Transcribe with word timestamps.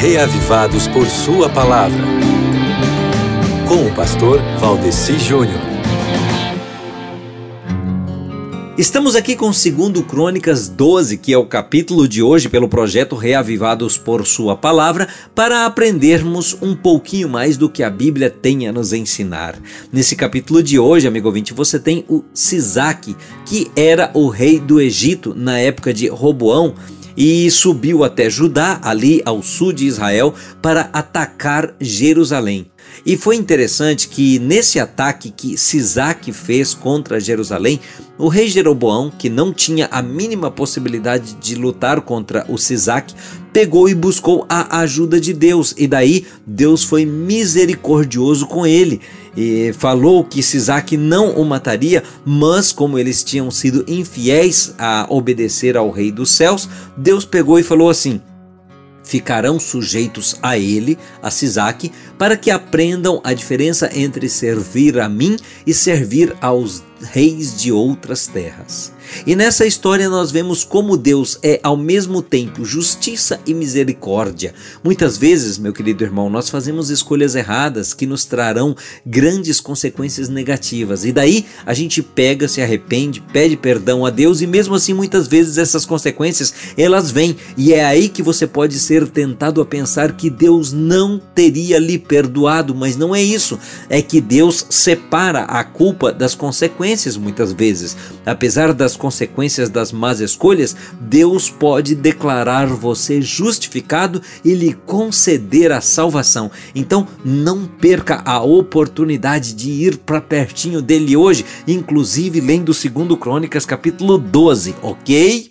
reavivados 0.00 0.86
por 0.86 1.08
Sua 1.08 1.48
palavra. 1.48 2.04
Com 3.66 3.84
o 3.84 3.92
pastor 3.96 4.40
Valdeci 4.60 5.18
Júnior. 5.18 5.58
Estamos 8.78 9.16
aqui 9.16 9.34
com 9.34 9.46
2 9.46 10.06
Crônicas 10.06 10.68
12, 10.68 11.18
que 11.18 11.32
é 11.32 11.36
o 11.36 11.46
capítulo 11.46 12.06
de 12.06 12.22
hoje 12.22 12.48
pelo 12.48 12.68
projeto 12.68 13.16
Reavivados 13.16 13.98
por 13.98 14.24
Sua 14.24 14.56
Palavra, 14.56 15.08
para 15.34 15.66
aprendermos 15.66 16.56
um 16.62 16.76
pouquinho 16.76 17.28
mais 17.28 17.56
do 17.56 17.68
que 17.68 17.82
a 17.82 17.90
Bíblia 17.90 18.30
tem 18.30 18.68
a 18.68 18.72
nos 18.72 18.92
ensinar. 18.92 19.56
Nesse 19.92 20.14
capítulo 20.14 20.62
de 20.62 20.78
hoje, 20.78 21.08
amigo 21.08 21.26
ouvinte, 21.26 21.52
você 21.52 21.76
tem 21.76 22.04
o 22.08 22.22
Sisaque, 22.32 23.16
que 23.44 23.68
era 23.74 24.12
o 24.14 24.28
rei 24.28 24.60
do 24.60 24.80
Egito 24.80 25.34
na 25.34 25.58
época 25.58 25.92
de 25.92 26.06
Roboão 26.06 26.76
e 27.18 27.50
subiu 27.50 28.04
até 28.04 28.30
Judá, 28.30 28.78
ali 28.80 29.20
ao 29.24 29.42
sul 29.42 29.72
de 29.72 29.84
Israel, 29.86 30.32
para 30.62 30.88
atacar 30.92 31.74
Jerusalém. 31.80 32.70
E 33.04 33.16
foi 33.16 33.36
interessante 33.36 34.08
que 34.08 34.38
nesse 34.38 34.78
ataque 34.78 35.30
que 35.30 35.56
Sisaque 35.56 36.32
fez 36.32 36.74
contra 36.74 37.20
Jerusalém, 37.20 37.80
o 38.18 38.28
rei 38.28 38.48
Jeroboão, 38.48 39.10
que 39.10 39.30
não 39.30 39.52
tinha 39.52 39.88
a 39.90 40.02
mínima 40.02 40.50
possibilidade 40.50 41.34
de 41.34 41.54
lutar 41.54 42.00
contra 42.00 42.44
o 42.48 42.58
Sisaque, 42.58 43.14
pegou 43.52 43.88
e 43.88 43.94
buscou 43.94 44.44
a 44.48 44.80
ajuda 44.80 45.20
de 45.20 45.32
Deus, 45.32 45.74
e 45.78 45.86
daí 45.86 46.26
Deus 46.46 46.82
foi 46.82 47.06
misericordioso 47.06 48.46
com 48.46 48.66
ele. 48.66 49.00
E 49.36 49.72
falou 49.78 50.24
que 50.24 50.42
Sisaque 50.42 50.96
não 50.96 51.30
o 51.30 51.44
mataria, 51.44 52.02
mas 52.24 52.72
como 52.72 52.98
eles 52.98 53.22
tinham 53.22 53.50
sido 53.50 53.84
infiéis 53.86 54.74
a 54.76 55.06
obedecer 55.08 55.76
ao 55.76 55.90
rei 55.90 56.10
dos 56.10 56.32
céus, 56.32 56.68
Deus 56.96 57.24
pegou 57.24 57.58
e 57.58 57.62
falou 57.62 57.88
assim: 57.88 58.20
ficarão 59.08 59.58
sujeitos 59.58 60.36
a 60.42 60.58
ele, 60.58 60.98
a 61.22 61.30
Sisaque, 61.30 61.90
para 62.18 62.36
que 62.36 62.50
aprendam 62.50 63.22
a 63.24 63.32
diferença 63.32 63.90
entre 63.94 64.28
servir 64.28 65.00
a 65.00 65.08
mim 65.08 65.38
e 65.66 65.72
servir 65.72 66.36
aos 66.42 66.84
reis 67.00 67.56
de 67.60 67.72
outras 67.72 68.26
terras. 68.26 68.92
E 69.26 69.34
nessa 69.34 69.64
história 69.64 70.08
nós 70.08 70.30
vemos 70.30 70.64
como 70.64 70.96
Deus 70.96 71.38
é 71.42 71.58
ao 71.62 71.76
mesmo 71.76 72.20
tempo 72.20 72.64
justiça 72.64 73.40
e 73.46 73.54
misericórdia. 73.54 74.52
Muitas 74.84 75.16
vezes, 75.16 75.56
meu 75.56 75.72
querido 75.72 76.04
irmão, 76.04 76.28
nós 76.28 76.50
fazemos 76.50 76.90
escolhas 76.90 77.34
erradas 77.34 77.94
que 77.94 78.06
nos 78.06 78.26
trarão 78.26 78.76
grandes 79.06 79.60
consequências 79.60 80.28
negativas. 80.28 81.04
E 81.04 81.12
daí 81.12 81.46
a 81.64 81.72
gente 81.72 82.02
pega, 82.02 82.46
se 82.48 82.60
arrepende, 82.60 83.22
pede 83.32 83.56
perdão 83.56 84.04
a 84.04 84.10
Deus 84.10 84.42
e 84.42 84.46
mesmo 84.46 84.74
assim 84.74 84.92
muitas 84.92 85.26
vezes 85.26 85.56
essas 85.56 85.86
consequências 85.86 86.52
elas 86.76 87.10
vêm 87.10 87.36
e 87.56 87.72
é 87.72 87.84
aí 87.84 88.08
que 88.08 88.22
você 88.22 88.46
pode 88.46 88.78
ser 88.78 89.08
tentado 89.08 89.60
a 89.60 89.64
pensar 89.64 90.12
que 90.16 90.28
Deus 90.28 90.72
não 90.72 91.18
teria 91.34 91.78
lhe 91.78 91.98
perdoado, 91.98 92.74
mas 92.74 92.96
não 92.96 93.14
é 93.14 93.22
isso. 93.22 93.58
É 93.88 94.02
que 94.02 94.20
Deus 94.20 94.66
separa 94.68 95.44
a 95.44 95.64
culpa 95.64 96.12
das 96.12 96.34
consequências 96.34 96.87
muitas 97.16 97.52
vezes. 97.52 97.96
Apesar 98.24 98.72
das 98.72 98.96
consequências 98.96 99.68
das 99.68 99.92
más 99.92 100.20
escolhas, 100.20 100.76
Deus 101.00 101.50
pode 101.50 101.94
declarar 101.94 102.66
você 102.66 103.20
justificado 103.20 104.22
e 104.44 104.54
lhe 104.54 104.72
conceder 104.72 105.72
a 105.72 105.80
salvação. 105.80 106.50
Então, 106.74 107.06
não 107.24 107.66
perca 107.66 108.22
a 108.24 108.42
oportunidade 108.42 109.54
de 109.54 109.70
ir 109.70 109.98
para 109.98 110.20
pertinho 110.20 110.80
dele 110.82 111.16
hoje, 111.16 111.44
inclusive 111.66 112.40
lendo 112.40 112.72
2 112.72 113.18
Crônicas 113.20 113.66
capítulo 113.66 114.18
12, 114.18 114.74
ok? 114.82 115.46